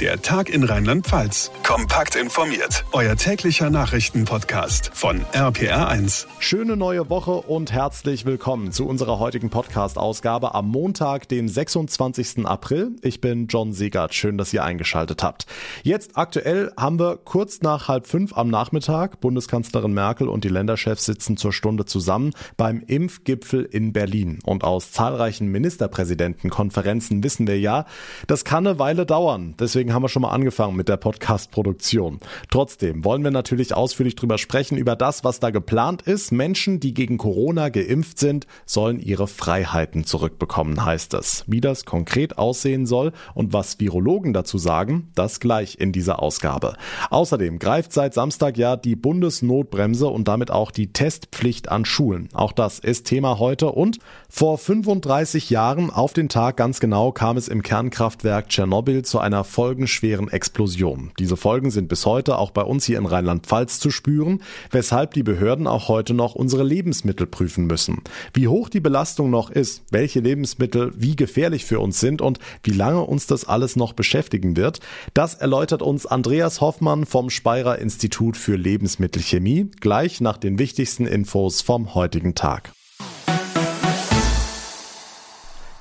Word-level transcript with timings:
Der 0.00 0.20
Tag 0.20 0.48
in 0.50 0.64
Rheinland-Pfalz. 0.64 1.52
Kompakt 1.62 2.16
informiert. 2.16 2.84
Euer 2.90 3.14
täglicher 3.14 3.70
Nachrichtenpodcast 3.70 4.90
von 4.92 5.20
RPR1. 5.32 6.26
Schöne 6.40 6.76
neue 6.76 7.08
Woche 7.10 7.30
und 7.30 7.70
herzlich 7.70 8.24
willkommen 8.26 8.72
zu 8.72 8.88
unserer 8.88 9.20
heutigen 9.20 9.50
Podcast-Ausgabe 9.50 10.52
am 10.56 10.68
Montag, 10.68 11.28
dem 11.28 11.46
26. 11.46 12.44
April. 12.44 12.96
Ich 13.02 13.20
bin 13.20 13.46
John 13.46 13.72
Segert. 13.72 14.14
Schön, 14.14 14.36
dass 14.36 14.52
ihr 14.52 14.64
eingeschaltet 14.64 15.22
habt. 15.22 15.46
Jetzt 15.84 16.18
aktuell 16.18 16.72
haben 16.76 16.98
wir 16.98 17.16
kurz 17.16 17.62
nach 17.62 17.86
halb 17.86 18.08
fünf 18.08 18.36
am 18.36 18.48
Nachmittag. 18.48 19.20
Bundeskanzlerin 19.20 19.94
Merkel 19.94 20.28
und 20.28 20.42
die 20.42 20.48
Länderchefs 20.48 21.04
sitzen 21.04 21.36
zur 21.36 21.52
Stunde 21.52 21.84
zusammen 21.84 22.32
beim 22.56 22.82
Impfgipfel 22.84 23.62
in 23.62 23.92
Berlin. 23.92 24.40
Und 24.44 24.64
aus 24.64 24.90
zahlreichen 24.90 25.46
Ministerpräsidentenkonferenzen 25.52 27.22
wissen 27.22 27.46
wir 27.46 27.60
ja, 27.60 27.86
das 28.26 28.44
kann 28.44 28.66
eine 28.66 28.80
Weile 28.80 29.06
dauern. 29.06 29.54
Deswegen 29.60 29.83
deswegen 29.84 29.94
haben 29.94 30.02
wir 30.02 30.08
schon 30.08 30.22
mal 30.22 30.30
angefangen 30.30 30.76
mit 30.76 30.88
der 30.88 30.96
Podcast-Produktion. 30.96 32.18
Trotzdem 32.50 33.04
wollen 33.04 33.22
wir 33.22 33.30
natürlich 33.30 33.74
ausführlich 33.74 34.16
drüber 34.16 34.38
sprechen, 34.38 34.78
über 34.78 34.96
das, 34.96 35.24
was 35.24 35.40
da 35.40 35.50
geplant 35.50 36.00
ist. 36.00 36.32
Menschen, 36.32 36.80
die 36.80 36.94
gegen 36.94 37.18
Corona 37.18 37.68
geimpft 37.68 38.18
sind, 38.18 38.46
sollen 38.64 38.98
ihre 38.98 39.26
Freiheiten 39.26 40.04
zurückbekommen, 40.04 40.86
heißt 40.86 41.12
es. 41.12 41.44
Wie 41.48 41.60
das 41.60 41.84
konkret 41.84 42.38
aussehen 42.38 42.86
soll 42.86 43.12
und 43.34 43.52
was 43.52 43.78
Virologen 43.78 44.32
dazu 44.32 44.56
sagen, 44.56 45.10
das 45.14 45.38
gleich 45.38 45.78
in 45.78 45.92
dieser 45.92 46.22
Ausgabe. 46.22 46.76
Außerdem 47.10 47.58
greift 47.58 47.92
seit 47.92 48.14
Samstag 48.14 48.56
ja 48.56 48.76
die 48.76 48.96
Bundesnotbremse 48.96 50.06
und 50.06 50.28
damit 50.28 50.50
auch 50.50 50.70
die 50.70 50.94
Testpflicht 50.94 51.68
an 51.68 51.84
Schulen. 51.84 52.30
Auch 52.32 52.52
das 52.52 52.78
ist 52.78 53.06
Thema 53.06 53.38
heute 53.38 53.70
und 53.72 53.98
vor 54.30 54.56
35 54.56 55.50
Jahren 55.50 55.90
auf 55.90 56.14
den 56.14 56.30
Tag 56.30 56.56
ganz 56.56 56.80
genau 56.80 57.12
kam 57.12 57.36
es 57.36 57.48
im 57.48 57.62
Kernkraftwerk 57.62 58.48
Tschernobyl 58.48 59.04
zu 59.04 59.18
einer 59.18 59.44
Folge 59.44 59.73
folgenschweren 59.74 60.28
Explosion. 60.30 61.10
Diese 61.18 61.36
Folgen 61.36 61.72
sind 61.72 61.88
bis 61.88 62.06
heute 62.06 62.38
auch 62.38 62.52
bei 62.52 62.62
uns 62.62 62.84
hier 62.84 62.96
in 62.96 63.06
Rheinland-Pfalz 63.06 63.80
zu 63.80 63.90
spüren, 63.90 64.40
weshalb 64.70 65.14
die 65.14 65.24
Behörden 65.24 65.66
auch 65.66 65.88
heute 65.88 66.14
noch 66.14 66.36
unsere 66.36 66.62
Lebensmittel 66.62 67.26
prüfen 67.26 67.66
müssen. 67.66 68.02
Wie 68.32 68.46
hoch 68.46 68.68
die 68.68 68.78
Belastung 68.78 69.30
noch 69.30 69.50
ist, 69.50 69.82
welche 69.90 70.20
Lebensmittel 70.20 70.92
wie 70.94 71.16
gefährlich 71.16 71.64
für 71.64 71.80
uns 71.80 71.98
sind 71.98 72.22
und 72.22 72.38
wie 72.62 72.70
lange 72.70 73.00
uns 73.00 73.26
das 73.26 73.46
alles 73.46 73.74
noch 73.74 73.94
beschäftigen 73.94 74.56
wird, 74.56 74.78
das 75.12 75.34
erläutert 75.34 75.82
uns 75.82 76.06
Andreas 76.06 76.60
Hoffmann 76.60 77.04
vom 77.04 77.28
Speyerer 77.28 77.80
Institut 77.80 78.36
für 78.36 78.54
Lebensmittelchemie 78.54 79.72
gleich 79.80 80.20
nach 80.20 80.36
den 80.36 80.60
wichtigsten 80.60 81.04
Infos 81.04 81.62
vom 81.62 81.96
heutigen 81.96 82.36
Tag. 82.36 82.70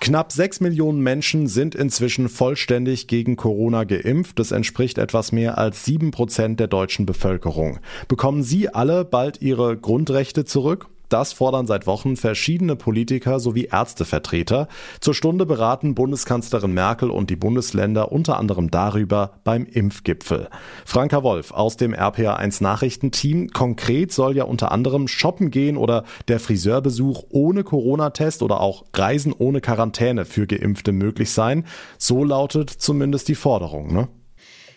Knapp 0.04 0.34
sechs 0.34 0.59
Millionen 0.59 1.00
Menschen 1.00 1.48
sind 1.48 1.76
inzwischen 1.76 2.28
vollständig 2.28 3.08
gegen 3.08 3.38
Corona 3.38 3.86
geimpft. 3.86 4.38
Das 4.38 4.52
entspricht 4.52 4.98
etwas 4.98 5.32
mehr 5.32 5.58
als 5.58 5.86
sieben 5.86 6.12
Prozent 6.12 6.59
der 6.59 6.68
deutschen 6.68 7.06
Bevölkerung. 7.06 7.80
Bekommen 8.09 8.44
Sie 8.44 8.68
alle 8.68 9.06
bald 9.06 9.42
Ihre 9.42 9.78
Grundrechte 9.78 10.44
zurück? 10.44 10.90
Das 11.14 11.31
fordern 11.31 11.67
seit 11.67 11.86
Wochen 11.86 12.17
verschiedene 12.17 12.75
Politiker 12.75 13.39
sowie 13.39 13.66
Ärztevertreter. 13.72 14.67
Zur 15.00 15.14
Stunde 15.14 15.45
beraten 15.45 15.94
Bundeskanzlerin 15.94 16.73
Merkel 16.73 17.11
und 17.11 17.30
die 17.30 17.36
Bundesländer 17.36 18.11
unter 18.11 18.39
anderem 18.39 18.72
darüber 18.72 19.34
beim 19.44 19.67
Impfgipfel. 19.67 20.50
Franka 20.86 21.22
Wolf 21.22 21.52
aus 21.52 21.78
dem 21.78 21.94
RPA1 21.94 22.64
Nachrichtenteam. 22.64 23.50
Konkret 23.50 24.11
soll 24.11 24.36
ja 24.36 24.45
unter 24.45 24.72
anderem 24.72 25.08
shoppen 25.08 25.52
gehen 25.52 25.78
oder 25.78 26.03
der 26.30 26.39
Friseurbesuch 26.39 27.25
ohne 27.30 27.64
Corona-Test 27.64 28.41
oder 28.41 28.59
auch 28.59 28.84
Reisen 28.95 29.36
ohne 29.38 29.61
Quarantäne 29.61 30.25
für 30.25 30.47
Geimpfte 30.47 30.94
möglich 30.94 31.30
sein. 31.30 31.67
So 32.00 32.23
lautet 32.23 32.72
zumindest 32.72 33.28
die 33.28 33.36
Forderung, 33.36 33.94
ne? 33.94 34.08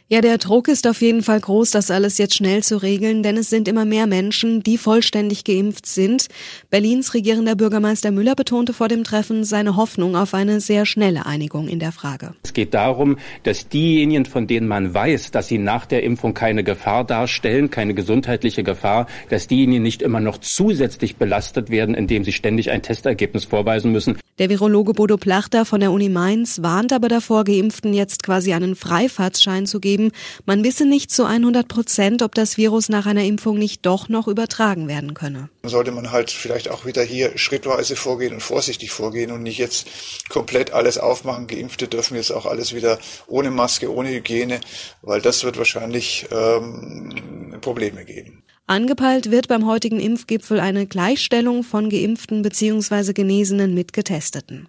Ja, 0.08 0.20
der 0.20 0.38
Druck 0.38 0.68
ist 0.68 0.86
auf 0.86 1.00
jeden 1.00 1.24
Fall 1.24 1.40
groß, 1.40 1.72
das 1.72 1.90
alles 1.90 2.16
jetzt 2.16 2.36
schnell 2.36 2.62
zu 2.62 2.76
regeln, 2.76 3.24
denn 3.24 3.36
es 3.36 3.50
sind 3.50 3.66
immer 3.66 3.84
mehr 3.84 4.06
Menschen, 4.06 4.62
die 4.62 4.78
vollständig 4.78 5.42
geimpft 5.42 5.84
sind. 5.84 6.28
Berlins 6.70 7.12
regierender 7.12 7.56
Bürgermeister 7.56 8.12
Müller 8.12 8.36
betonte 8.36 8.72
vor 8.72 8.86
dem 8.86 9.03
Treffen 9.03 9.42
seine 9.42 9.75
Hoffnung 9.75 10.14
auf 10.14 10.32
eine 10.32 10.60
sehr 10.60 10.86
schnelle 10.86 11.26
Einigung 11.26 11.66
in 11.66 11.81
der 11.81 11.91
Frage. 11.91 12.36
Es 12.44 12.53
geht 12.53 12.72
darum, 12.72 13.19
dass 13.42 13.69
diejenigen, 13.69 14.26
von 14.26 14.47
denen 14.47 14.69
man 14.69 14.94
weiß, 14.94 15.32
dass 15.32 15.48
sie 15.48 15.58
nach 15.58 15.86
der 15.86 16.04
Impfung 16.04 16.34
keine 16.34 16.62
Gefahr 16.62 17.02
darstellen, 17.02 17.70
keine 17.70 17.92
gesundheitliche 17.92 18.62
Gefahr, 18.62 19.08
dass 19.28 19.48
diejenigen 19.48 19.82
nicht 19.82 20.02
immer 20.02 20.20
noch 20.20 20.38
zusätzlich 20.38 21.16
belastet 21.16 21.69
werden, 21.69 21.97
indem 21.97 22.22
sie 22.22 22.32
ständig 22.32 22.70
ein 22.70 22.82
Testergebnis 22.82 23.44
vorweisen 23.44 23.91
müssen. 23.91 24.19
Der 24.38 24.50
Virologe 24.50 24.92
Bodo 24.92 25.16
Plachter 25.16 25.64
von 25.64 25.81
der 25.81 25.91
Uni 25.91 26.10
Mainz 26.10 26.62
warnt 26.62 26.92
aber 26.92 27.08
davor, 27.08 27.42
Geimpften 27.42 27.92
jetzt 27.92 28.22
quasi 28.22 28.52
einen 28.52 28.76
Freifahrtsschein 28.76 29.66
zu 29.66 29.81
geben 29.81 29.95
zugegeben, 29.96 30.12
man 30.44 30.64
wisse 30.64 30.86
nicht 30.86 31.10
zu 31.10 31.24
100 31.24 31.68
Prozent, 31.68 32.22
ob 32.22 32.34
das 32.34 32.56
Virus 32.56 32.88
nach 32.88 33.06
einer 33.06 33.24
Impfung 33.24 33.58
nicht 33.58 33.84
doch 33.84 34.08
noch 34.08 34.28
übertragen 34.28 34.88
werden 34.88 35.14
könne. 35.14 35.48
Sollte 35.62 35.92
man 35.92 36.12
halt 36.12 36.30
vielleicht 36.30 36.70
auch 36.70 36.84
wieder 36.84 37.02
hier 37.02 37.36
schrittweise 37.36 37.96
vorgehen 37.96 38.34
und 38.34 38.40
vorsichtig 38.40 38.90
vorgehen 38.90 39.32
und 39.32 39.42
nicht 39.42 39.58
jetzt 39.58 39.86
komplett 40.28 40.72
alles 40.72 40.98
aufmachen. 40.98 41.46
Geimpfte 41.46 41.88
dürfen 41.88 42.16
jetzt 42.16 42.30
auch 42.30 42.46
alles 42.46 42.74
wieder 42.74 42.98
ohne 43.26 43.50
Maske, 43.50 43.92
ohne 43.92 44.10
Hygiene, 44.10 44.60
weil 45.02 45.20
das 45.20 45.44
wird 45.44 45.58
wahrscheinlich 45.58 46.26
ähm, 46.30 47.58
Probleme 47.60 48.04
geben. 48.04 48.42
Angepeilt 48.68 49.30
wird 49.30 49.46
beim 49.46 49.64
heutigen 49.64 50.00
Impfgipfel 50.00 50.58
eine 50.58 50.86
Gleichstellung 50.86 51.62
von 51.62 51.88
Geimpften 51.88 52.42
bzw. 52.42 53.12
Genesenen 53.12 53.74
mit 53.74 53.92
Getesteten. 53.92 54.68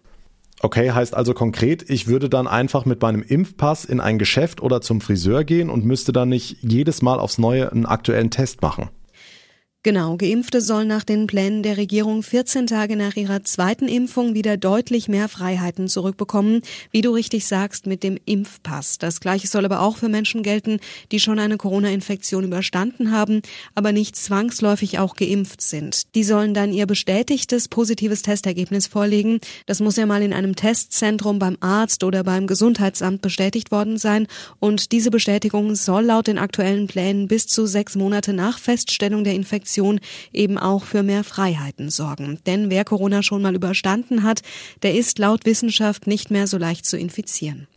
Okay, 0.59 0.91
heißt 0.91 1.13
also 1.13 1.33
konkret, 1.33 1.87
ich 1.87 2.07
würde 2.07 2.29
dann 2.29 2.47
einfach 2.47 2.85
mit 2.85 3.01
meinem 3.01 3.21
Impfpass 3.21 3.85
in 3.85 3.99
ein 3.99 4.17
Geschäft 4.17 4.61
oder 4.61 4.81
zum 4.81 5.01
Friseur 5.01 5.43
gehen 5.43 5.69
und 5.69 5.85
müsste 5.85 6.11
dann 6.11 6.29
nicht 6.29 6.57
jedes 6.61 7.01
Mal 7.01 7.19
aufs 7.19 7.37
Neue 7.37 7.71
einen 7.71 7.85
aktuellen 7.85 8.31
Test 8.31 8.61
machen. 8.61 8.89
Genau, 9.87 10.17
Geimpfte 10.17 10.59
sollen 10.59 10.89
nach 10.89 11.05
den 11.05 11.27
Plänen 11.27 11.63
der 11.63 11.77
Regierung 11.77 12.21
14 12.21 12.67
Tage 12.67 12.97
nach 12.97 13.15
ihrer 13.15 13.45
zweiten 13.45 13.87
Impfung 13.87 14.33
wieder 14.33 14.57
deutlich 14.57 15.07
mehr 15.07 15.29
Freiheiten 15.29 15.87
zurückbekommen, 15.87 16.61
wie 16.91 16.99
du 16.99 17.11
richtig 17.11 17.45
sagst, 17.45 17.87
mit 17.87 18.03
dem 18.03 18.17
Impfpass. 18.25 18.97
Das 18.97 19.21
gleiche 19.21 19.47
soll 19.47 19.63
aber 19.63 19.79
auch 19.79 19.95
für 19.95 20.09
Menschen 20.09 20.43
gelten, 20.43 20.81
die 21.13 21.21
schon 21.21 21.39
eine 21.39 21.55
Corona-Infektion 21.55 22.43
überstanden 22.43 23.13
haben, 23.13 23.41
aber 23.75 23.93
nicht 23.93 24.17
zwangsläufig 24.17 24.99
auch 24.99 25.15
geimpft 25.15 25.61
sind. 25.61 26.13
Die 26.15 26.25
sollen 26.25 26.53
dann 26.53 26.73
ihr 26.73 26.85
bestätigtes 26.85 27.69
positives 27.69 28.23
Testergebnis 28.23 28.87
vorlegen. 28.87 29.39
Das 29.67 29.79
muss 29.79 29.95
ja 29.95 30.05
mal 30.05 30.21
in 30.21 30.33
einem 30.33 30.57
Testzentrum 30.57 31.39
beim 31.39 31.55
Arzt 31.61 32.03
oder 32.03 32.25
beim 32.25 32.45
Gesundheitsamt 32.45 33.21
bestätigt 33.21 33.71
worden 33.71 33.97
sein 33.97 34.27
und 34.59 34.91
diese 34.91 35.11
Bestätigung 35.11 35.75
soll 35.75 36.03
laut 36.03 36.27
den 36.27 36.39
aktuellen 36.39 36.87
Plänen 36.87 37.29
bis 37.29 37.47
zu 37.47 37.65
sechs 37.65 37.95
Monate 37.95 38.33
nach 38.33 38.59
Feststellung 38.59 39.23
der 39.23 39.33
Infektion 39.33 39.76
Infektion 39.77 39.99
eben 40.33 40.57
auch 40.57 40.83
für 40.83 41.03
mehr 41.03 41.23
Freiheiten 41.23 41.89
sorgen. 41.89 42.39
Denn 42.45 42.69
wer 42.69 42.83
Corona 42.83 43.21
schon 43.23 43.41
mal 43.41 43.55
überstanden 43.55 44.23
hat, 44.23 44.41
der 44.83 44.95
ist 44.95 45.19
laut 45.19 45.45
Wissenschaft 45.45 46.07
nicht 46.07 46.31
mehr 46.31 46.47
so 46.47 46.57
leicht 46.57 46.85
zu 46.85 46.97
infizieren. 46.97 47.67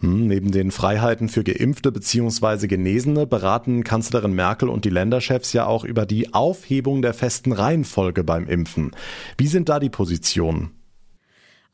Hm, 0.00 0.26
neben 0.26 0.50
den 0.50 0.70
Freiheiten 0.70 1.28
für 1.28 1.44
Geimpfte 1.44 1.92
bzw. 1.92 2.66
Genesene 2.66 3.26
beraten 3.26 3.84
Kanzlerin 3.84 4.32
Merkel 4.32 4.68
und 4.68 4.84
die 4.84 4.90
Länderchefs 4.90 5.52
ja 5.52 5.66
auch 5.66 5.84
über 5.84 6.06
die 6.06 6.34
Aufhebung 6.34 7.02
der 7.02 7.14
festen 7.14 7.52
Reihenfolge 7.52 8.24
beim 8.24 8.48
Impfen. 8.48 8.92
Wie 9.38 9.46
sind 9.46 9.68
da 9.68 9.78
die 9.78 9.90
Positionen? 9.90 10.70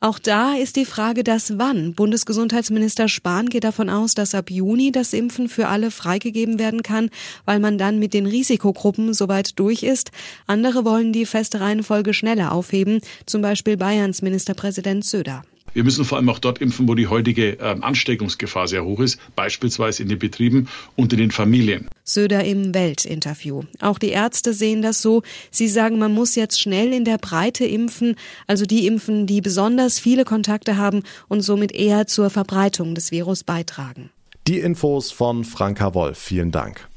Auch 0.01 0.17
da 0.17 0.53
ist 0.53 0.77
die 0.77 0.85
Frage 0.85 1.25
das 1.25 1.59
Wann. 1.59 1.93
Bundesgesundheitsminister 1.93 3.09
Spahn 3.09 3.49
geht 3.49 3.65
davon 3.65 3.89
aus, 3.89 4.13
dass 4.13 4.33
ab 4.33 4.49
Juni 4.49 4.93
das 4.93 5.11
Impfen 5.11 5.49
für 5.49 5.67
alle 5.67 5.91
freigegeben 5.91 6.57
werden 6.57 6.83
kann, 6.83 7.09
weil 7.43 7.59
man 7.59 7.77
dann 7.77 7.99
mit 7.99 8.13
den 8.13 8.25
Risikogruppen 8.25 9.13
soweit 9.13 9.59
durch 9.59 9.83
ist. 9.83 10.11
Andere 10.47 10.85
wollen 10.85 11.11
die 11.11 11.25
feste 11.25 11.59
Reihenfolge 11.59 12.13
schneller 12.13 12.53
aufheben, 12.53 13.01
zum 13.25 13.41
Beispiel 13.41 13.75
Bayerns 13.75 14.21
Ministerpräsident 14.21 15.03
Söder. 15.03 15.43
Wir 15.79 15.85
müssen 15.85 16.03
vor 16.03 16.17
allem 16.17 16.27
auch 16.27 16.39
dort 16.39 16.59
impfen, 16.59 16.89
wo 16.89 16.93
die 16.93 17.07
heutige 17.07 17.51
ähm, 17.51 17.85
Ansteckungsgefahr 17.85 18.67
sehr 18.67 18.83
hoch 18.83 18.99
ist, 18.99 19.17
beispielsweise 19.37 20.03
in 20.03 20.09
den 20.09 20.19
Betrieben 20.19 20.67
und 20.97 21.13
in 21.13 21.19
den 21.19 21.31
Familien. 21.31 21.87
Söder 22.03 22.43
im 22.43 22.73
Weltinterview. 22.73 23.61
Auch 23.79 23.97
die 23.97 24.09
Ärzte 24.09 24.53
sehen 24.53 24.81
das 24.81 25.01
so. 25.01 25.23
Sie 25.51 25.69
sagen, 25.69 25.97
man 25.97 26.13
muss 26.13 26.35
jetzt 26.35 26.59
schnell 26.59 26.91
in 26.91 27.05
der 27.05 27.17
Breite 27.17 27.63
impfen, 27.63 28.17
also 28.45 28.65
die 28.65 28.87
impfen, 28.87 29.25
die 29.25 29.39
besonders 29.39 29.99
viele 29.99 30.25
Kontakte 30.25 30.75
haben 30.75 31.03
und 31.29 31.43
somit 31.43 31.71
eher 31.71 32.07
zur 32.07 32.29
Verbreitung 32.29 32.93
des 32.93 33.11
Virus 33.11 33.45
beitragen. 33.45 34.09
Die 34.49 34.59
Infos 34.59 35.11
von 35.11 35.45
Franka 35.45 35.93
Wolf. 35.93 36.17
Vielen 36.17 36.51
Dank. 36.51 36.89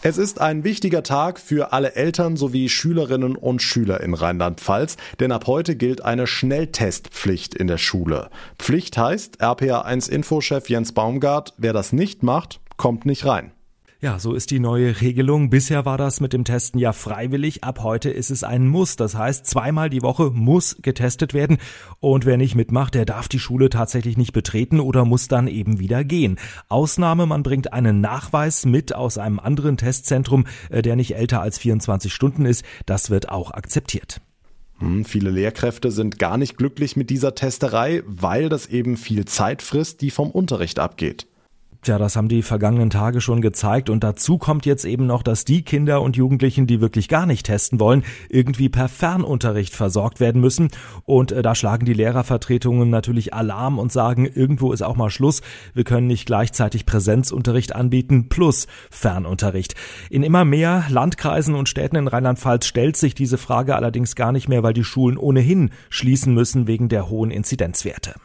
Es 0.00 0.16
ist 0.16 0.40
ein 0.40 0.62
wichtiger 0.62 1.02
Tag 1.02 1.40
für 1.40 1.72
alle 1.72 1.96
Eltern 1.96 2.36
sowie 2.36 2.68
Schülerinnen 2.68 3.34
und 3.34 3.62
Schüler 3.62 4.00
in 4.00 4.14
Rheinland-Pfalz, 4.14 4.96
denn 5.18 5.32
ab 5.32 5.48
heute 5.48 5.74
gilt 5.74 6.04
eine 6.04 6.28
Schnelltestpflicht 6.28 7.56
in 7.56 7.66
der 7.66 7.78
Schule. 7.78 8.30
Pflicht 8.60 8.96
heißt, 8.96 9.42
RPA1 9.42 10.08
Infochef 10.08 10.68
Jens 10.68 10.92
Baumgart, 10.92 11.54
wer 11.56 11.72
das 11.72 11.92
nicht 11.92 12.22
macht, 12.22 12.60
kommt 12.76 13.06
nicht 13.06 13.26
rein. 13.26 13.50
Ja, 14.00 14.20
so 14.20 14.34
ist 14.34 14.52
die 14.52 14.60
neue 14.60 15.00
Regelung. 15.00 15.50
Bisher 15.50 15.84
war 15.84 15.98
das 15.98 16.20
mit 16.20 16.32
dem 16.32 16.44
Testen 16.44 16.78
ja 16.78 16.92
freiwillig. 16.92 17.64
Ab 17.64 17.82
heute 17.82 18.10
ist 18.10 18.30
es 18.30 18.44
ein 18.44 18.68
Muss. 18.68 18.94
Das 18.94 19.16
heißt, 19.16 19.44
zweimal 19.44 19.90
die 19.90 20.02
Woche 20.02 20.30
muss 20.30 20.76
getestet 20.82 21.34
werden. 21.34 21.58
Und 21.98 22.24
wer 22.24 22.36
nicht 22.36 22.54
mitmacht, 22.54 22.94
der 22.94 23.06
darf 23.06 23.26
die 23.26 23.40
Schule 23.40 23.70
tatsächlich 23.70 24.16
nicht 24.16 24.32
betreten 24.32 24.78
oder 24.78 25.04
muss 25.04 25.26
dann 25.26 25.48
eben 25.48 25.80
wieder 25.80 26.04
gehen. 26.04 26.38
Ausnahme, 26.68 27.26
man 27.26 27.42
bringt 27.42 27.72
einen 27.72 28.00
Nachweis 28.00 28.64
mit 28.66 28.94
aus 28.94 29.18
einem 29.18 29.40
anderen 29.40 29.76
Testzentrum, 29.76 30.46
äh, 30.70 30.80
der 30.80 30.94
nicht 30.94 31.16
älter 31.16 31.42
als 31.42 31.58
24 31.58 32.14
Stunden 32.14 32.46
ist. 32.46 32.64
Das 32.86 33.10
wird 33.10 33.30
auch 33.30 33.50
akzeptiert. 33.50 34.20
Hm, 34.78 35.06
viele 35.06 35.30
Lehrkräfte 35.30 35.90
sind 35.90 36.20
gar 36.20 36.38
nicht 36.38 36.56
glücklich 36.56 36.94
mit 36.94 37.10
dieser 37.10 37.34
Testerei, 37.34 38.04
weil 38.06 38.48
das 38.48 38.66
eben 38.66 38.96
viel 38.96 39.24
Zeit 39.24 39.60
frisst, 39.60 40.02
die 40.02 40.12
vom 40.12 40.30
Unterricht 40.30 40.78
abgeht. 40.78 41.26
Tja, 41.82 41.96
das 41.96 42.16
haben 42.16 42.28
die 42.28 42.42
vergangenen 42.42 42.90
Tage 42.90 43.20
schon 43.20 43.40
gezeigt 43.40 43.88
und 43.88 44.02
dazu 44.02 44.36
kommt 44.36 44.66
jetzt 44.66 44.84
eben 44.84 45.06
noch, 45.06 45.22
dass 45.22 45.44
die 45.44 45.62
Kinder 45.62 46.02
und 46.02 46.16
Jugendlichen, 46.16 46.66
die 46.66 46.80
wirklich 46.80 47.08
gar 47.08 47.24
nicht 47.24 47.46
testen 47.46 47.78
wollen, 47.78 48.02
irgendwie 48.28 48.68
per 48.68 48.88
Fernunterricht 48.88 49.76
versorgt 49.76 50.18
werden 50.18 50.40
müssen 50.40 50.70
und 51.04 51.30
äh, 51.30 51.40
da 51.40 51.54
schlagen 51.54 51.86
die 51.86 51.92
Lehrervertretungen 51.92 52.90
natürlich 52.90 53.32
Alarm 53.32 53.78
und 53.78 53.92
sagen, 53.92 54.26
irgendwo 54.26 54.72
ist 54.72 54.82
auch 54.82 54.96
mal 54.96 55.08
Schluss, 55.08 55.40
wir 55.72 55.84
können 55.84 56.08
nicht 56.08 56.26
gleichzeitig 56.26 56.84
Präsenzunterricht 56.84 57.76
anbieten 57.76 58.28
plus 58.28 58.66
Fernunterricht. 58.90 59.76
In 60.10 60.24
immer 60.24 60.44
mehr 60.44 60.84
Landkreisen 60.88 61.54
und 61.54 61.68
Städten 61.68 61.94
in 61.94 62.08
Rheinland-Pfalz 62.08 62.66
stellt 62.66 62.96
sich 62.96 63.14
diese 63.14 63.38
Frage 63.38 63.76
allerdings 63.76 64.16
gar 64.16 64.32
nicht 64.32 64.48
mehr, 64.48 64.64
weil 64.64 64.74
die 64.74 64.84
Schulen 64.84 65.16
ohnehin 65.16 65.70
schließen 65.90 66.34
müssen 66.34 66.66
wegen 66.66 66.88
der 66.88 67.08
hohen 67.08 67.30
Inzidenzwerte. 67.30 68.16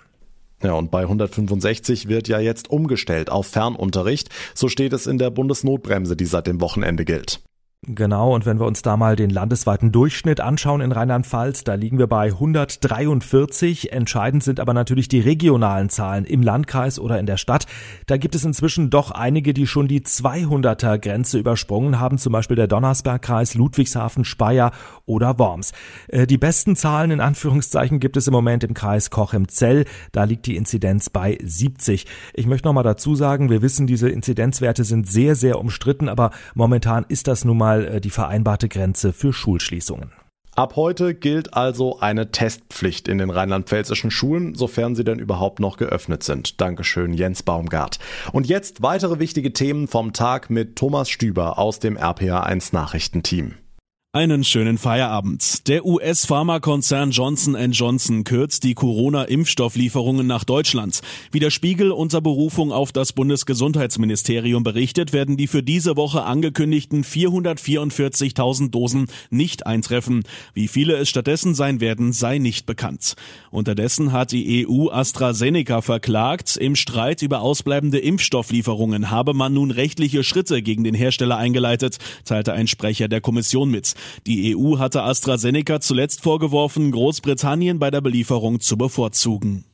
Ja, 0.64 0.74
und 0.74 0.92
bei 0.92 1.02
165 1.02 2.08
wird 2.08 2.28
ja 2.30 2.40
jetzt 2.40 2.70
umgestellt 2.70 3.30
auf 3.30 3.48
Fernunterricht. 3.48 4.30
So 4.56 4.70
steht 4.70 4.94
es 4.94 5.08
in 5.08 5.18
der 5.18 5.30
Bundesnotbremse, 5.30 6.16
die 6.16 6.26
seit 6.26 6.48
dem 6.48 6.62
Wochenende 6.62 7.04
gilt. 7.04 7.42
Genau, 7.86 8.34
und 8.34 8.46
wenn 8.46 8.62
wir 8.62 8.66
uns 8.66 8.82
da 8.82 8.96
mal 8.96 9.18
den 9.18 9.30
landesweiten 9.30 9.92
Durchschnitt 9.92 10.40
anschauen 10.40 10.80
in 10.80 10.94
Rheinland-Pfalz, 10.94 11.66
da 11.66 11.74
liegen 11.74 12.00
wir 12.00 12.08
bei 12.08 12.28
143. 12.28 13.92
Entscheidend 13.92 14.42
sind 14.42 14.62
aber 14.62 14.74
natürlich 14.74 15.10
die 15.10 15.20
regionalen 15.20 15.90
Zahlen 15.90 16.24
im 16.24 16.42
Landkreis 16.42 16.98
oder 16.98 17.20
in 17.20 17.26
der 17.26 17.36
Stadt. 17.36 17.66
Da 18.08 18.16
gibt 18.16 18.36
es 18.36 18.46
inzwischen 18.46 18.90
doch 18.90 19.12
einige, 19.12 19.54
die 19.54 19.68
schon 19.68 19.90
die 19.90 20.00
200er 20.00 20.98
Grenze 20.98 21.38
übersprungen 21.38 22.00
haben, 22.00 22.18
zum 22.18 22.32
Beispiel 22.32 22.56
der 22.56 22.68
Donnersbergkreis, 22.68 23.56
Ludwigshafen, 23.56 24.24
Speyer 24.24 24.72
oder 25.06 25.38
Worms. 25.38 25.74
Äh, 26.08 26.26
die 26.26 26.38
besten 26.38 26.78
Zahlen 26.78 27.12
in 27.12 27.20
Anführungszeichen 27.20 28.00
gibt 28.00 28.16
es 28.16 28.28
im 28.28 28.34
Moment 28.34 28.64
im 28.64 28.74
Kreis 28.74 29.10
Koch 29.10 29.34
im 29.34 29.50
Zell. 29.50 29.84
Da 30.14 30.24
liegt 30.24 30.46
die 30.46 30.56
Inzidenz 30.56 31.10
bei 31.10 31.38
70. 31.44 32.06
Ich 32.34 32.48
möchte 32.48 32.66
noch 32.66 32.74
mal 32.74 32.84
dazu 32.84 33.14
sagen, 33.16 33.50
wir 33.50 33.62
wissen, 33.62 33.88
diese 33.88 34.08
Inzidenzwerte 34.08 34.86
sind 34.86 35.06
sehr, 35.06 35.36
sehr 35.36 35.60
umstritten, 35.60 36.08
aber 36.08 36.32
momentan 36.56 37.06
ist 37.10 37.28
das 37.28 37.44
nun 37.44 37.58
mal 37.58 37.73
mal 37.74 37.88
äh, 37.88 38.02
die 38.02 38.10
vereinbarte 38.10 38.70
Grenze 38.70 39.14
für 39.14 39.34
Schulschließungen. 39.34 40.12
Ab 40.56 40.76
heute 40.76 41.16
gilt 41.16 41.56
also 41.56 42.00
eine 42.00 42.30
Testpflicht 42.30 43.08
in 43.08 43.18
den 43.18 43.32
rheinland-pfälzischen 43.32 44.12
Schulen, 44.12 44.54
sofern 44.54 44.94
sie 44.94 45.04
denn 45.04 45.18
überhaupt 45.18 45.60
noch 45.60 45.78
geöffnet 45.78 46.22
sind. 46.22 46.62
Dankeschön, 46.62 47.16
Jens 47.16 47.42
Baumgart. 47.42 47.98
Und 48.34 48.46
jetzt 48.46 48.84
weitere 48.84 49.18
wichtige 49.18 49.52
Themen 49.52 49.88
vom 49.88 50.14
Tag 50.14 50.52
mit 50.52 50.76
Thomas 50.76 51.10
Stüber 51.10 51.58
aus 51.58 51.80
dem 51.80 51.98
RPA1 51.98 52.70
Nachrichtenteam. 52.72 53.56
Einen 54.16 54.44
schönen 54.44 54.78
Feierabend. 54.78 55.68
Der 55.68 55.88
US-Pharmakonzern 55.88 57.10
Johnson 57.10 57.56
Johnson 57.72 58.24
kürzt 58.24 58.64
die 58.64 58.76
Corona-Impfstofflieferungen 58.76 60.28
nach 60.28 60.44
Deutschland. 60.44 61.02
Wie 61.32 61.40
der 61.40 61.50
Spiegel 61.50 61.92
unter 61.92 62.22
Berufung 62.22 62.72
auf 62.72 62.92
das 62.92 63.14
Bundesgesundheitsministerium 63.14 64.62
berichtet, 64.62 65.14
werden 65.14 65.36
die 65.36 65.48
für 65.48 65.64
diese 65.64 65.98
Woche 65.98 66.26
angekündigten 66.26 67.04
444.000 67.04 68.70
Dosen 68.70 69.08
nicht 69.32 69.66
eintreffen. 69.66 70.26
Wie 70.54 70.68
viele 70.68 70.98
es 70.98 71.10
stattdessen 71.10 71.56
sein 71.56 71.82
werden, 71.82 72.14
sei 72.14 72.38
nicht 72.38 72.68
bekannt. 72.68 73.16
Unterdessen 73.50 74.12
hat 74.12 74.32
die 74.32 74.68
EU 74.68 74.92
AstraZeneca 74.92 75.82
verklagt. 75.82 76.56
Im 76.56 76.76
Streit 76.76 77.24
über 77.24 77.42
ausbleibende 77.42 77.98
Impfstofflieferungen 77.98 79.10
habe 79.10 79.34
man 79.34 79.56
nun 79.56 79.72
rechtliche 79.72 80.24
Schritte 80.24 80.62
gegen 80.62 80.84
den 80.84 80.94
Hersteller 80.94 81.38
eingeleitet, 81.38 81.98
teilte 82.26 82.54
ein 82.54 82.68
Sprecher 82.68 83.08
der 83.08 83.20
Kommission 83.20 83.72
mit. 83.72 83.96
Die 84.28 84.56
EU 84.56 84.78
hatte 84.80 85.04
AstraZeneca 85.04 85.80
zuletzt 85.80 86.22
vorgeworfen, 86.22 86.92
Großbritannien 86.92 87.80
bei 87.80 87.92
der 87.92 88.02
Belieferung 88.02 88.60
zu 88.60 88.78
bevorzugen. 88.78 89.66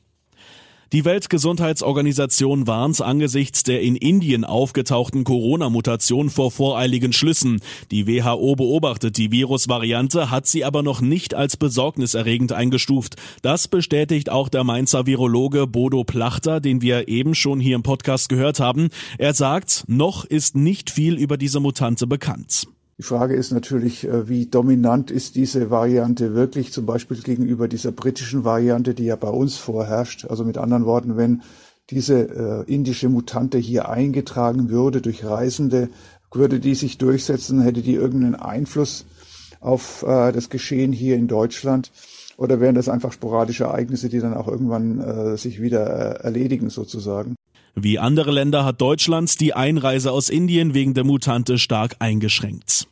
Die 0.91 1.05
Weltgesundheitsorganisation 1.05 2.65
warnt 2.65 2.99
angesichts 2.99 3.61
der 3.61 3.81
in 3.81 3.95
Indien 3.95 4.43
aufgetauchten 4.43 5.23
Corona-Mutation 5.23 6.31
vor 6.31 6.49
voreiligen 6.49 7.13
Schlüssen. 7.13 7.61
Die 7.91 8.07
WHO 8.07 8.55
beobachtet 8.55 9.17
die 9.17 9.31
Virusvariante, 9.31 10.31
hat 10.31 10.47
sie 10.47 10.65
aber 10.65 10.81
noch 10.81 10.99
nicht 10.99 11.35
als 11.35 11.57
besorgniserregend 11.57 12.53
eingestuft. 12.53 13.17
Das 13.43 13.67
bestätigt 13.67 14.31
auch 14.31 14.49
der 14.49 14.63
Mainzer 14.63 15.05
Virologe 15.05 15.67
Bodo 15.67 16.03
Plachter, 16.03 16.59
den 16.59 16.81
wir 16.81 17.07
eben 17.07 17.35
schon 17.35 17.59
hier 17.59 17.75
im 17.75 17.83
Podcast 17.83 18.27
gehört 18.27 18.59
haben. 18.59 18.89
Er 19.19 19.35
sagt, 19.35 19.83
noch 19.85 20.25
ist 20.25 20.55
nicht 20.55 20.89
viel 20.89 21.19
über 21.19 21.37
diese 21.37 21.59
Mutante 21.59 22.07
bekannt. 22.07 22.67
Die 22.99 23.03
Frage 23.03 23.33
ist 23.33 23.51
natürlich, 23.51 24.05
äh, 24.05 24.27
wie 24.27 24.47
dominant 24.47 25.09
ist 25.09 25.35
diese 25.35 25.69
Variante 25.69 26.35
wirklich, 26.35 26.73
zum 26.73 26.85
Beispiel 26.85 27.21
gegenüber 27.21 27.69
dieser 27.69 27.93
britischen 27.93 28.43
Variante, 28.43 28.93
die 28.93 29.05
ja 29.05 29.15
bei 29.15 29.29
uns 29.29 29.55
vorherrscht. 29.55 30.25
Also 30.25 30.43
mit 30.43 30.57
anderen 30.57 30.83
Worten, 30.85 31.15
wenn 31.15 31.41
diese 31.91 32.65
äh, 32.67 32.71
indische 32.71 33.07
Mutante 33.07 33.57
hier 33.57 33.87
eingetragen 33.87 34.69
würde 34.69 35.01
durch 35.01 35.23
Reisende, 35.23 35.87
würde 36.33 36.59
die 36.59 36.75
sich 36.75 36.97
durchsetzen, 36.97 37.61
hätte 37.61 37.81
die 37.81 37.93
irgendeinen 37.93 38.35
Einfluss 38.35 39.05
auf 39.61 40.03
äh, 40.03 40.33
das 40.33 40.49
Geschehen 40.49 40.91
hier 40.91 41.15
in 41.15 41.29
Deutschland? 41.29 41.93
Oder 42.35 42.59
wären 42.59 42.75
das 42.75 42.89
einfach 42.89 43.13
sporadische 43.13 43.63
Ereignisse, 43.63 44.09
die 44.09 44.19
dann 44.19 44.33
auch 44.33 44.47
irgendwann 44.47 45.35
sich 45.35 45.61
wieder 45.61 45.81
erledigen 45.81 46.69
sozusagen? 46.69 47.35
Wie 47.75 47.99
andere 47.99 48.31
Länder 48.31 48.65
hat 48.65 48.81
Deutschland 48.81 49.39
die 49.39 49.53
Einreise 49.53 50.11
aus 50.11 50.29
Indien 50.29 50.73
wegen 50.73 50.93
der 50.93 51.03
Mutante 51.03 51.57
stark 51.57 51.95
eingeschränkt. 51.99 52.87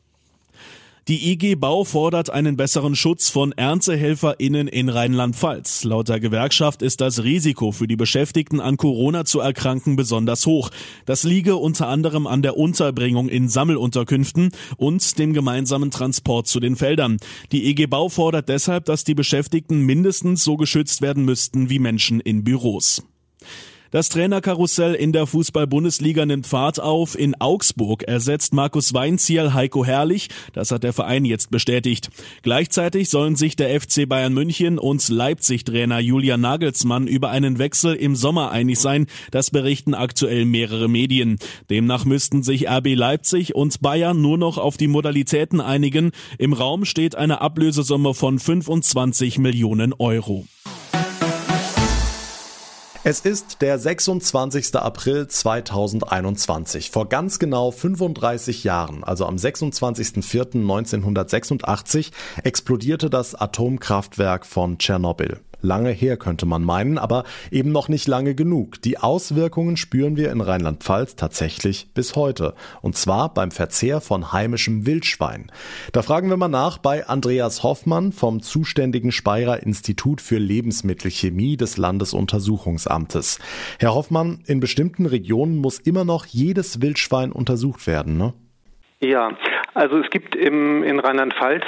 Die 1.08 1.32
IG 1.32 1.56
Bau 1.56 1.86
fordert 1.86 2.30
einen 2.30 2.58
besseren 2.58 2.94
Schutz 2.94 3.30
von 3.30 3.54
ErntehelferInnen 3.54 4.68
in 4.68 4.90
Rheinland-Pfalz. 4.90 5.86
Laut 5.86 6.10
der 6.10 6.20
Gewerkschaft 6.20 6.82
ist 6.82 7.00
das 7.00 7.24
Risiko 7.24 7.72
für 7.72 7.88
die 7.88 7.96
Beschäftigten 7.96 8.60
an 8.60 8.76
Corona 8.76 9.24
zu 9.24 9.40
erkranken 9.40 9.96
besonders 9.96 10.46
hoch. 10.46 10.70
Das 11.06 11.24
liege 11.24 11.56
unter 11.56 11.88
anderem 11.88 12.28
an 12.28 12.42
der 12.42 12.58
Unterbringung 12.58 13.30
in 13.30 13.48
Sammelunterkünften 13.48 14.52
und 14.76 15.18
dem 15.18 15.32
gemeinsamen 15.32 15.92
Transport 15.92 16.48
zu 16.48 16.60
den 16.60 16.76
Feldern. 16.76 17.20
Die 17.54 17.70
IG 17.70 17.88
Bau 17.88 18.10
fordert 18.10 18.50
deshalb, 18.50 18.84
dass 18.84 19.06
die 19.06 19.16
Beschäftigten 19.16 19.80
mindestens 19.80 20.44
so 20.44 20.58
geschützt 20.58 21.02
werden 21.02 21.24
müssten 21.24 21.70
wie 21.70 21.80
Menschen 21.80 22.20
in 22.20 22.44
Büros. 22.44 23.02
Das 23.92 24.10
Trainerkarussell 24.10 24.96
in 24.96 25.14
der 25.14 25.28
Fußball-Bundesliga 25.28 26.26
nimmt 26.26 26.46
Fahrt 26.46 26.80
auf. 26.80 27.18
In 27.18 27.36
Augsburg 27.40 28.04
ersetzt 28.04 28.54
Markus 28.54 28.94
Weinziel 28.94 29.54
Heiko 29.54 29.86
Herrlich. 29.86 30.30
Das 30.54 30.72
hat 30.72 30.84
der 30.84 30.92
Verein 30.92 31.24
jetzt 31.24 31.52
bestätigt. 31.52 32.10
Gleichzeitig 32.42 33.10
sollen 33.10 33.36
sich 33.38 33.56
der 33.56 33.80
FC 33.80 34.08
Bayern 34.08 34.34
München 34.34 34.78
und 34.78 35.08
Leipzig-Trainer 35.08 36.00
Julian 36.00 36.42
Nagelsmann 36.42 37.08
über 37.08 37.30
einen 37.30 37.60
Wechsel 37.60 37.96
im 37.96 38.16
Sommer 38.16 38.52
einig 38.52 38.80
sein. 38.80 39.08
Das 39.32 39.52
berichten 39.52 39.94
aktuell 39.94 40.46
mehrere 40.46 40.90
Medien. 40.90 41.38
Demnach 41.70 42.04
müssten 42.04 42.44
sich 42.44 42.70
RB 42.70 42.96
Leipzig 42.96 43.56
und 43.56 43.82
Bayern 43.82 44.22
nur 44.22 44.38
noch 44.38 44.58
auf 44.58 44.76
die 44.76 44.88
Modalitäten 44.88 45.62
einigen. 45.62 46.12
Im 46.38 46.54
Raum 46.54 46.84
steht 46.84 47.16
eine 47.16 47.40
Ablösesumme 47.40 48.14
von 48.14 48.40
25 48.40 49.38
Millionen 49.40 49.94
Euro. 49.94 50.46
Es 53.10 53.22
ist 53.22 53.62
der 53.62 53.80
26. 53.80 54.76
April 54.76 55.30
2021. 55.30 56.92
Vor 56.92 57.08
ganz 57.08 57.40
genau 57.40 57.72
35 57.72 58.66
Jahren, 58.66 59.06
also 59.06 59.26
am 59.26 59.38
26.04.1986, 59.38 62.12
explodierte 62.44 63.10
das 63.10 63.34
Atomkraftwerk 63.34 64.46
von 64.46 64.78
Tschernobyl. 64.78 65.40
Lange 65.68 65.90
her 65.90 66.16
könnte 66.16 66.46
man 66.46 66.64
meinen, 66.64 66.98
aber 66.98 67.26
eben 67.52 67.74
noch 67.74 67.90
nicht 67.90 68.08
lange 68.08 68.36
genug. 68.36 68.82
Die 68.84 68.98
Auswirkungen 68.98 69.76
spüren 69.76 70.16
wir 70.16 70.32
in 70.32 70.40
Rheinland-Pfalz 70.40 71.18
tatsächlich 71.18 71.90
bis 71.94 72.16
heute. 72.16 72.54
Und 72.82 72.96
zwar 72.96 73.34
beim 73.34 73.52
Verzehr 73.52 74.00
von 74.00 74.32
heimischem 74.32 74.86
Wildschwein. 74.86 75.52
Da 75.92 76.04
fragen 76.04 76.30
wir 76.30 76.38
mal 76.38 76.48
nach 76.48 76.78
bei 76.78 77.06
Andreas 77.08 77.64
Hoffmann 77.64 78.14
vom 78.14 78.42
zuständigen 78.42 79.12
Speyerer 79.12 79.62
Institut 79.62 80.22
für 80.22 80.38
Lebensmittelchemie 80.38 81.58
des 81.58 81.76
Landesuntersuchungsamtes. 81.76 83.40
Herr 83.78 83.94
Hoffmann, 83.94 84.40
in 84.46 84.62
bestimmten 84.62 85.06
Regionen 85.06 85.58
muss 85.58 85.80
immer 85.80 86.06
noch 86.06 86.26
jedes 86.28 86.82
Wildschwein 86.82 87.34
untersucht 87.34 87.88
werden, 87.88 88.18
ne? 88.18 88.34
Ja, 89.00 89.30
also 89.74 89.98
es 89.98 90.10
gibt 90.10 90.34
im, 90.34 90.84
in 90.84 91.00
Rheinland-Pfalz 91.00 91.64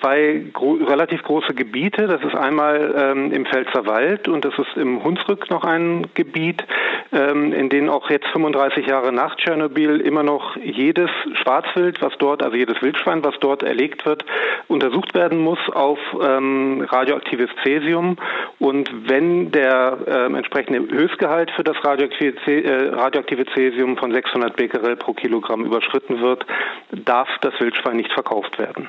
zwei 0.00 0.44
gro 0.52 0.74
relativ 0.74 1.22
große 1.22 1.54
Gebiete. 1.54 2.06
Das 2.06 2.22
ist 2.22 2.34
einmal 2.34 2.94
ähm, 2.96 3.32
im 3.32 3.46
Pfälzer 3.46 3.86
Wald 3.86 4.28
und 4.28 4.44
das 4.44 4.54
ist 4.58 4.76
im 4.76 5.02
Hunsrück 5.02 5.50
noch 5.50 5.64
ein 5.64 6.06
Gebiet. 6.14 6.64
ähm, 7.12 7.52
in 7.52 7.68
denen 7.68 7.88
auch 7.88 8.08
jetzt 8.10 8.26
35 8.28 8.86
Jahre 8.86 9.12
nach 9.12 9.36
Tschernobyl 9.36 10.00
immer 10.00 10.22
noch 10.22 10.56
jedes 10.56 11.10
Schwarzwild, 11.34 12.00
was 12.00 12.14
dort, 12.18 12.42
also 12.42 12.56
jedes 12.56 12.80
Wildschwein, 12.80 13.22
was 13.22 13.34
dort 13.40 13.62
erlegt 13.62 14.06
wird, 14.06 14.24
untersucht 14.68 15.14
werden 15.14 15.38
muss 15.38 15.58
auf 15.72 15.98
ähm, 16.22 16.86
radioaktives 16.88 17.50
Cäsium. 17.62 18.16
Und 18.58 18.90
wenn 19.08 19.52
der 19.52 19.98
äh, 20.06 20.36
entsprechende 20.36 20.80
Höchstgehalt 20.80 21.50
für 21.50 21.64
das 21.64 21.76
radioaktive, 21.84 22.34
äh, 22.46 22.88
radioaktive 22.94 23.44
Cäsium 23.54 23.96
von 23.96 24.12
600 24.12 24.56
Becquerel 24.56 24.96
pro 24.96 25.12
Kilogramm 25.12 25.64
überschritten 25.64 26.20
wird, 26.20 26.46
darf 26.90 27.28
das 27.42 27.52
Wildschwein 27.60 27.96
nicht 27.96 28.12
verkauft 28.12 28.58
werden. 28.58 28.88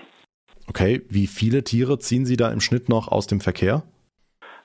Okay, 0.75 1.03
wie 1.07 1.27
viele 1.27 1.63
Tiere 1.63 1.99
ziehen 1.99 2.25
Sie 2.25 2.35
da 2.35 2.51
im 2.51 2.59
Schnitt 2.59 2.89
noch 2.89 3.07
aus 3.07 3.27
dem 3.27 3.41
Verkehr? 3.41 3.83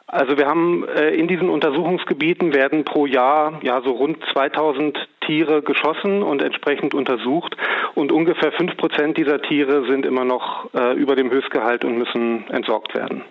Also 0.06 0.38
wir 0.38 0.46
haben 0.46 0.88
äh, 0.88 1.10
in 1.10 1.28
diesen 1.28 1.50
Untersuchungsgebieten 1.50 2.54
werden 2.54 2.86
pro 2.86 3.04
Jahr 3.04 3.62
ja 3.62 3.82
so 3.84 3.90
rund 3.90 4.16
2000 4.32 4.96
Tiere 5.26 5.60
geschossen 5.60 6.22
und 6.22 6.40
entsprechend 6.40 6.94
untersucht 6.94 7.58
und 7.94 8.10
ungefähr 8.10 8.52
fünf 8.52 8.74
Prozent 8.78 9.18
dieser 9.18 9.42
Tiere 9.42 9.84
sind 9.86 10.06
immer 10.06 10.24
noch 10.24 10.72
äh, 10.72 10.94
über 10.94 11.14
dem 11.14 11.30
Höchstgehalt 11.30 11.84
und 11.84 11.98
müssen 11.98 12.48
entsorgt 12.48 12.94
werden. 12.94 13.22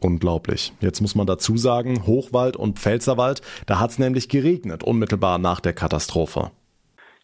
Unglaublich. 0.00 0.72
Jetzt 0.80 1.02
muss 1.02 1.14
man 1.14 1.26
dazu 1.26 1.58
sagen, 1.58 2.06
Hochwald 2.06 2.56
und 2.56 2.78
Pfälzerwald, 2.78 3.42
da 3.66 3.78
hat 3.78 3.90
es 3.90 3.98
nämlich 3.98 4.30
geregnet, 4.30 4.82
unmittelbar 4.82 5.36
nach 5.36 5.60
der 5.60 5.74
Katastrophe. 5.74 6.50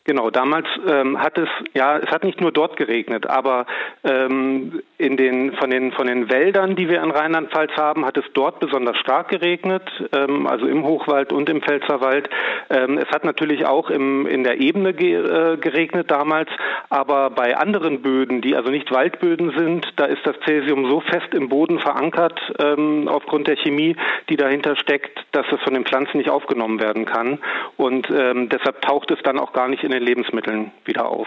Genau, 0.06 0.30
damals 0.30 0.68
ähm, 0.88 1.20
hat 1.20 1.36
es, 1.36 1.48
ja, 1.74 1.98
es 1.98 2.08
hat 2.10 2.22
nicht 2.22 2.40
nur 2.40 2.52
dort 2.52 2.76
geregnet, 2.76 3.26
aber 3.26 3.66
ähm, 4.04 4.80
in 4.98 5.16
den, 5.16 5.52
von, 5.54 5.68
den, 5.68 5.90
von 5.90 6.06
den 6.06 6.30
Wäldern, 6.30 6.76
die 6.76 6.88
wir 6.88 7.02
in 7.02 7.10
Rheinland-Pfalz 7.10 7.72
haben, 7.76 8.06
hat 8.06 8.16
es 8.16 8.24
dort 8.32 8.60
besonders 8.60 8.96
stark 8.98 9.30
geregnet, 9.30 9.82
ähm, 10.12 10.46
also 10.46 10.68
im 10.68 10.84
Hochwald 10.84 11.32
und 11.32 11.48
im 11.48 11.60
Pfälzerwald. 11.60 12.30
Ähm, 12.70 12.98
es 12.98 13.08
hat 13.08 13.24
natürlich 13.24 13.66
auch 13.66 13.90
im, 13.90 14.28
in 14.28 14.44
der 14.44 14.60
Ebene 14.60 14.94
ge, 14.94 15.14
äh, 15.16 15.56
geregnet 15.56 16.08
damals, 16.08 16.50
aber 16.88 17.30
bei 17.30 17.56
anderen 17.56 18.00
Böden, 18.00 18.42
die 18.42 18.54
also 18.54 18.70
nicht 18.70 18.92
Waldböden 18.92 19.54
sind, 19.58 19.92
da 19.96 20.04
ist 20.04 20.24
das 20.24 20.36
Cäsium 20.44 20.88
so 20.88 21.00
fest 21.00 21.34
im 21.34 21.48
Boden 21.48 21.80
verankert, 21.80 22.40
ähm, 22.60 23.08
aufgrund 23.08 23.48
der 23.48 23.56
Chemie, 23.56 23.96
die 24.28 24.36
dahinter 24.36 24.76
steckt, 24.76 25.18
dass 25.32 25.46
es 25.50 25.60
von 25.62 25.74
den 25.74 25.84
Pflanzen 25.84 26.18
nicht 26.18 26.30
aufgenommen 26.30 26.78
werden 26.78 27.06
kann. 27.06 27.40
Und 27.76 28.08
ähm, 28.08 28.48
deshalb 28.48 28.82
taucht 28.82 29.10
es 29.10 29.18
dann 29.24 29.40
auch 29.40 29.52
gar 29.52 29.66
nicht 29.66 29.82
in 29.82 29.95
den 29.96 30.04
Lebensmitteln 30.04 30.72
wieder 30.84 31.08
auf. 31.08 31.26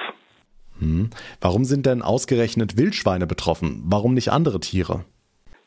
Hm. 0.80 1.10
Warum 1.42 1.66
sind 1.66 1.86
denn 1.86 2.02
ausgerechnet 2.02 2.78
Wildschweine 2.78 3.28
betroffen? 3.28 3.82
Warum 3.86 4.14
nicht 4.14 4.32
andere 4.32 4.60
Tiere? 4.60 5.04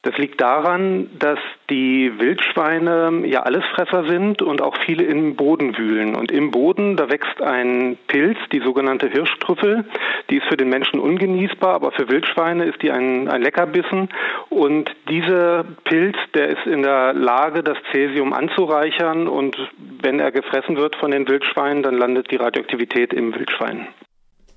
Das 0.03 0.19
liegt 0.19 0.41
daran, 0.41 1.11
dass 1.21 1.39
die 1.71 2.19
Wildschweine 2.19 3.23
ja 3.25 3.45
Allesfresser 3.45 4.05
sind 4.09 4.43
und 4.43 4.61
auch 4.61 4.77
viele 4.85 5.05
im 5.05 5.37
Boden 5.37 5.79
wühlen. 5.79 6.17
Und 6.17 6.33
im 6.33 6.51
Boden, 6.51 6.97
da 6.97 7.09
wächst 7.09 7.41
ein 7.41 7.97
Pilz, 8.09 8.37
die 8.51 8.59
sogenannte 8.59 9.09
Hirschtrüffel. 9.09 9.85
Die 10.29 10.39
ist 10.39 10.47
für 10.49 10.57
den 10.57 10.71
Menschen 10.71 10.99
ungenießbar, 10.99 11.75
aber 11.75 11.93
für 11.93 12.09
Wildschweine 12.09 12.65
ist 12.65 12.83
die 12.83 12.91
ein, 12.91 13.29
ein 13.29 13.43
Leckerbissen. 13.43 14.09
Und 14.51 14.91
dieser 15.09 15.63
Pilz, 15.85 16.17
der 16.35 16.49
ist 16.49 16.67
in 16.67 16.83
der 16.83 17.13
Lage, 17.13 17.63
das 17.63 17.79
Cäsium 17.93 18.33
anzureichern. 18.33 19.29
Und 19.29 19.57
wenn 20.03 20.19
er 20.19 20.33
gefressen 20.33 20.77
wird 20.77 20.97
von 20.97 21.13
den 21.13 21.29
Wildschweinen, 21.29 21.85
dann 21.85 21.97
landet 21.97 22.29
die 22.33 22.37
Radioaktivität 22.37 23.13
im 23.13 23.33
Wildschwein. 23.33 23.87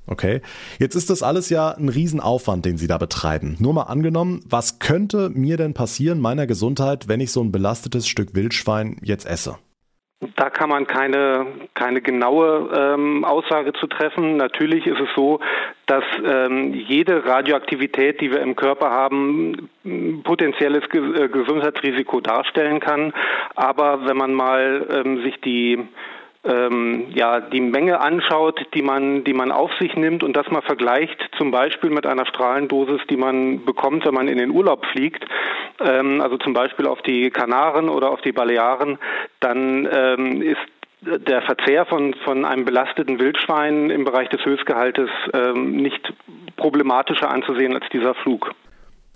Okay, 0.07 0.41
jetzt 0.79 0.95
ist 0.95 1.09
das 1.09 1.24
alles 1.24 1.50
ja 1.50 1.71
ein 1.71 1.89
Riesenaufwand, 1.89 2.65
den 2.65 2.77
Sie 2.77 2.88
da 2.88 2.97
betreiben. 2.97 3.55
Nur 3.59 3.74
mal 3.74 3.83
angenommen, 3.83 4.41
was 4.47 4.79
könnte 4.79 5.29
mir 5.29 5.57
denn 5.57 5.74
passieren 5.74 6.19
meiner 6.19 6.45
Gesundheit, 6.45 7.07
wenn 7.07 7.19
ich 7.19 7.31
so 7.31 7.41
ein 7.41 7.51
belastetes 7.51 8.07
Stück 8.07 8.35
Wildschwein 8.35 8.97
jetzt 9.01 9.25
esse? 9.25 9.57
Da 10.38 10.50
kann 10.50 10.69
man 10.69 10.88
keine, 10.88 11.45
keine 11.74 12.01
genaue 12.01 12.69
ähm, 12.74 13.25
Aussage 13.25 13.74
zu 13.74 13.88
treffen. 13.88 14.38
Natürlich 14.38 14.88
ist 14.88 15.00
es 15.00 15.09
so, 15.15 15.39
dass 15.88 16.03
ähm, 16.25 16.74
jede 16.74 17.25
Radioaktivität, 17.25 18.21
die 18.21 18.31
wir 18.31 18.39
im 18.39 18.55
Körper 18.55 18.89
haben, 18.91 19.69
potenzielles 20.24 20.88
Ge 20.89 21.25
äh, 21.25 21.27
Gesundheitsrisiko 21.27 22.21
darstellen 22.21 22.79
kann. 22.79 23.13
Aber 23.55 24.05
wenn 24.05 24.17
man 24.17 24.33
mal 24.33 24.88
ähm, 24.89 25.21
sich 25.24 25.39
die 25.41 25.85
ähm, 26.46 27.08
ja, 27.14 27.40
die 27.40 27.62
Menge 27.62 28.00
anschaut, 28.00 28.66
die 28.74 28.82
man, 28.82 29.24
die 29.24 29.34
man 29.34 29.52
auf 29.52 29.72
sich 29.80 29.96
nimmt 29.96 30.24
und 30.24 30.36
das 30.36 30.50
mal 30.52 30.62
vergleicht, 30.62 31.18
zum 31.38 31.52
Beispiel 31.52 31.90
mit 31.90 32.06
einer 32.06 32.25
Strahlendosis, 32.25 33.02
die 33.10 33.18
man 33.18 33.66
bekommt, 33.66 34.06
wenn 34.06 34.14
man 34.14 34.28
in 34.28 34.38
den 34.38 34.52
Urlaub 34.52 34.86
fliegt, 34.88 35.25
ähm, 35.80 36.22
also 36.22 36.38
zum 36.38 36.54
Beispiel 36.54 36.88
auf 36.88 37.02
die 37.02 37.30
Kanaren 37.32 37.90
oder 37.90 38.12
auf 38.12 38.22
die 38.22 38.32
Balearen, 38.32 39.00
dann 39.40 39.88
ähm, 39.92 40.42
ist 40.42 40.60
der 41.02 41.42
Verzehr 41.42 41.86
von, 41.86 42.14
von 42.24 42.46
einem 42.46 42.66
belasteten 42.66 43.20
Wildschwein 43.20 43.90
im 43.90 44.06
Bereich 44.06 44.30
des 44.30 44.44
Höchstgehaltes 44.44 45.10
ähm, 45.34 45.75
nicht 45.75 46.14
problematischer 46.58 47.30
anzusehen 47.30 47.74
als 47.74 47.86
dieser 47.90 48.16
Flug. 48.16 48.54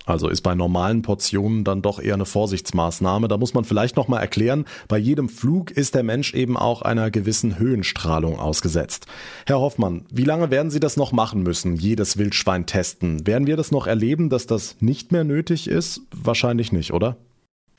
Also 0.09 0.27
ist 0.27 0.41
bei 0.41 0.55
normalen 0.55 1.03
Portionen 1.03 1.63
dann 1.63 1.83
doch 1.83 1.99
eher 1.99 2.15
eine 2.15 2.25
Vorsichtsmaßnahme. 2.25 3.27
Da 3.27 3.37
muss 3.37 3.53
man 3.53 3.63
vielleicht 3.63 3.95
noch 3.95 4.07
mal 4.07 4.19
erklären, 4.19 4.65
bei 4.87 4.97
jedem 4.97 5.29
Flug 5.29 5.69
ist 5.69 5.93
der 5.93 6.01
Mensch 6.01 6.33
eben 6.33 6.57
auch 6.57 6.81
einer 6.81 7.11
gewissen 7.11 7.59
Höhenstrahlung 7.59 8.39
ausgesetzt. 8.39 9.05
Herr 9.45 9.59
Hoffmann, 9.59 10.05
wie 10.09 10.23
lange 10.23 10.49
werden 10.49 10.71
Sie 10.71 10.79
das 10.79 10.97
noch 10.97 11.11
machen 11.11 11.43
müssen, 11.43 11.75
jedes 11.75 12.17
Wildschwein 12.17 12.65
testen? 12.65 13.27
Werden 13.27 13.45
wir 13.45 13.55
das 13.55 13.71
noch 13.71 13.85
erleben, 13.85 14.29
dass 14.29 14.47
das 14.47 14.77
nicht 14.79 15.11
mehr 15.11 15.23
nötig 15.23 15.67
ist? 15.67 16.01
Wahrscheinlich 16.11 16.71
nicht, 16.71 16.91
oder? 16.91 17.17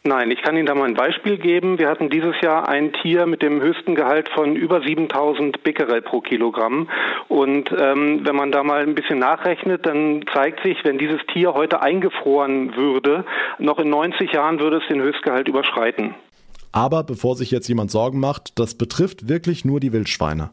Nein, 0.02 0.30
ich 0.30 0.40
kann 0.40 0.56
Ihnen 0.56 0.64
da 0.64 0.74
mal 0.74 0.88
ein 0.88 0.94
Beispiel 0.94 1.36
geben. 1.36 1.78
Wir 1.78 1.90
hatten 1.90 2.08
dieses 2.08 2.34
Jahr 2.40 2.66
ein 2.70 2.94
Tier 2.94 3.26
mit 3.26 3.42
dem 3.42 3.60
höchsten 3.60 3.94
Gehalt 3.94 4.30
von 4.30 4.56
über 4.56 4.80
7000 4.80 5.62
Becquerel 5.62 6.00
pro 6.00 6.22
Kilogramm. 6.22 6.88
Und 7.28 7.70
ähm, 7.78 8.20
wenn 8.24 8.34
man 8.34 8.50
da 8.50 8.62
mal 8.62 8.80
ein 8.82 8.94
bisschen 8.94 9.18
nachrechnet, 9.18 9.84
dann 9.84 10.24
zeigt 10.32 10.62
sich, 10.62 10.78
wenn 10.84 10.96
dieses 10.96 11.20
Tier 11.32 11.52
heute 11.52 11.82
eingefroren 11.82 12.76
würde, 12.76 13.26
noch 13.58 13.78
in 13.78 13.90
90 13.90 14.32
Jahren 14.32 14.58
würde 14.58 14.78
es 14.78 14.88
den 14.88 15.02
Höchstgehalt 15.02 15.48
überschreiten. 15.48 16.14
Aber 16.72 17.02
bevor 17.02 17.36
sich 17.36 17.50
jetzt 17.50 17.68
jemand 17.68 17.90
Sorgen 17.90 18.20
macht, 18.20 18.58
das 18.58 18.78
betrifft 18.78 19.28
wirklich 19.28 19.66
nur 19.66 19.80
die 19.80 19.92
Wildschweine. 19.92 20.50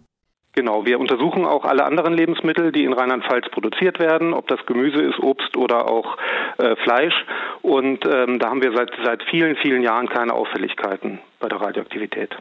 Genau, 0.58 0.88
wir 0.88 1.00
untersuchen 1.00 1.46
auch 1.46 1.66
alle 1.66 1.86
anderen 1.86 2.16
Lebensmittel, 2.16 2.72
die 2.72 2.84
in 2.84 2.92
Rheinland-Pfalz 2.92 3.48
produziert 3.52 4.00
werden, 4.00 4.34
ob 4.34 4.48
das 4.48 4.58
Gemüse 4.66 5.00
ist, 5.04 5.20
Obst 5.20 5.56
oder 5.56 5.88
auch 5.88 6.18
äh, 6.58 6.76
Fleisch. 6.78 7.14
Und 7.68 8.06
ähm, 8.06 8.40
da 8.40 8.50
haben 8.50 8.62
wir 8.62 8.72
seit, 8.72 8.92
seit 9.04 9.24
vielen, 9.24 9.58
vielen 9.58 9.84
Jahren 9.84 10.08
keine 10.08 10.32
Auffälligkeiten 10.32 11.20
bei 11.42 11.50
der 11.50 11.60
Radioaktivität. 11.60 12.34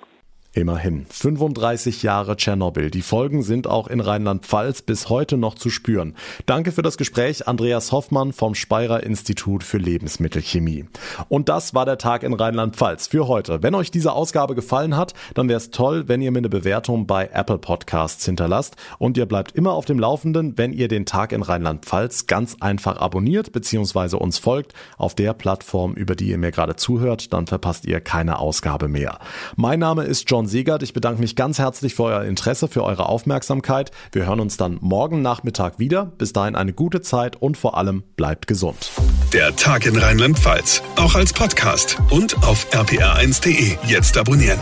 Immerhin. 0.57 1.05
35 1.11 2.03
Jahre 2.03 2.35
Tschernobyl. 2.35 2.91
Die 2.91 3.03
Folgen 3.03 3.43
sind 3.43 3.67
auch 3.67 3.89
in 3.89 4.01
Rheinland-Pfalz 4.01 4.81
bis 4.81 5.11
heute 5.11 5.37
noch 5.37 5.55
zu 5.55 5.69
spüren. 5.69 6.15
Danke 6.47 6.73
für 6.73 6.81
das 6.81 6.97
Gespräch, 6.97 7.47
Andreas 7.47 7.93
Hoffmann 7.93 8.33
vom 8.33 8.55
Speyerer 8.55 9.03
Institut 9.03 9.63
für 9.63 9.77
Lebensmittelchemie. 9.77 10.87
Und 11.29 11.51
das 11.51 11.75
war 11.75 11.85
der 11.85 11.99
Tag 11.99 12.23
in 12.23 12.33
Rheinland-Pfalz 12.33 13.09
für 13.09 13.29
heute. 13.29 13.63
Wenn 13.63 13.75
euch 13.75 13.91
diese 13.91 14.13
Ausgabe 14.15 14.55
gefallen 14.55 14.97
hat, 14.97 15.13
dann 15.35 15.51
wäre 15.51 15.59
es 15.59 15.73
toll, 15.73 16.09
wenn 16.09 16.23
ihr 16.23 16.31
mir 16.31 16.39
eine 16.39 16.49
Bewertung 16.49 17.07
bei 17.07 17.29
Apple 17.35 17.59
Podcasts 17.59 18.25
hinterlasst. 18.25 18.77
Und 18.97 19.19
ihr 19.19 19.27
bleibt 19.27 19.53
immer 19.53 19.73
auf 19.73 19.85
dem 19.85 19.99
Laufenden, 19.99 20.57
wenn 20.57 20.73
ihr 20.73 20.89
den 20.89 21.05
Tag 21.05 21.33
in 21.33 21.43
Rheinland-Pfalz 21.43 22.29
ganz 22.29 22.57
einfach 22.61 22.97
abonniert 22.97 23.53
bzw. 23.53 24.17
uns 24.17 24.39
folgt 24.39 24.73
auf 24.97 25.15
der 25.15 25.35
Plattform, 25.35 25.93
über 25.93 26.17
die 26.17 26.31
ihr 26.31 26.39
mir 26.39 26.51
gerade 26.51 26.77
zuhört. 26.77 27.35
Dann 27.35 27.47
verpasst 27.47 27.85
ihr 27.85 28.01
keine 28.01 28.39
Ausgabe 28.39 28.89
mehr. 28.89 29.19
Mein 29.57 29.81
Name 29.81 30.05
ist 30.05 30.31
John 30.31 30.46
Simon 30.47 30.49
Siegert. 30.49 30.83
Ich 30.83 30.93
bedanke 30.93 31.21
mich 31.21 31.37
ganz 31.37 31.59
herzlich 31.59 31.95
für 31.95 32.05
euer 32.05 32.25
Interesse, 32.25 32.69
für 32.69 32.85
eure 32.85 33.09
Aufmerksamkeit. 33.09 33.91
Wir 34.12 34.26
hören 34.26 34.41
uns 34.41 34.57
dann 34.57 34.79
morgen 34.81 35.23
Nachmittag 35.23 35.79
wieder. 35.79 36.07
Bis 36.19 36.33
dahin 36.33 36.57
eine 36.57 36.73
gute 36.73 37.00
Zeit 37.00 37.37
und 37.37 37.57
vor 37.57 37.76
allem 37.76 38.05
bleibt 38.17 38.47
gesund. 38.47 38.91
Der 39.33 39.55
Tag 39.57 39.87
in 39.87 39.97
Rheinland-Pfalz, 39.97 40.83
auch 40.97 41.15
als 41.15 41.33
Podcast 41.33 41.99
und 42.11 42.37
auf 42.45 42.67
rpr1.de. 42.73 43.76
Jetzt 43.87 44.17
abonnieren. 44.17 44.59